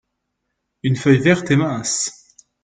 [0.81, 2.33] une feuille verte et mince.